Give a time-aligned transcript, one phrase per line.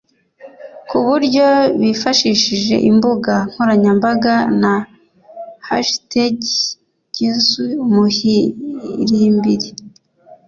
[0.87, 1.47] ku buryo
[1.81, 4.73] bifashishije imbuga nkoranyambaga na
[5.67, 6.35] hashtag
[7.15, 9.69] #JeSuisUmuhirimbiri